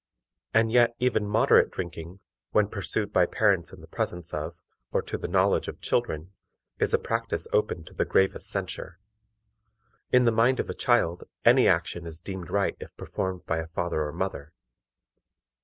And 0.51 0.71
yet 0.71 0.95
even 0.97 1.27
moderate 1.27 1.69
drinking, 1.69 2.21
when 2.53 2.69
pursued 2.69 3.13
by 3.13 3.27
parents 3.27 3.71
in 3.71 3.81
the 3.81 3.87
presence 3.87 4.33
of, 4.33 4.55
or 4.91 5.03
to 5.03 5.15
the 5.15 5.27
knowledge 5.27 5.67
of 5.67 5.79
children, 5.79 6.33
is 6.79 6.91
a 6.91 6.97
practice 6.97 7.47
open 7.53 7.83
to 7.83 7.93
the 7.93 8.03
gravest 8.03 8.49
censure. 8.49 8.97
In 10.11 10.25
the 10.25 10.31
mind 10.31 10.59
of 10.59 10.71
a 10.71 10.73
child 10.73 11.25
any 11.45 11.67
action 11.67 12.07
is 12.07 12.19
deemed 12.19 12.49
right 12.49 12.75
if 12.79 12.97
performed 12.97 13.45
by 13.45 13.59
a 13.59 13.67
father 13.67 14.01
or 14.01 14.11
mother. 14.11 14.53